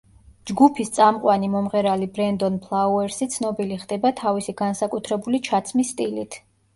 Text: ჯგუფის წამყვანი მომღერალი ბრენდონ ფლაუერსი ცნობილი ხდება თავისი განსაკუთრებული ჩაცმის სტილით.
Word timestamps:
ჯგუფის 0.51 0.87
წამყვანი 0.93 1.49
მომღერალი 1.55 2.07
ბრენდონ 2.15 2.57
ფლაუერსი 2.63 3.27
ცნობილი 3.33 3.77
ხდება 3.83 4.13
თავისი 4.23 4.57
განსაკუთრებული 4.63 5.41
ჩაცმის 5.49 5.93
სტილით. 5.97 6.39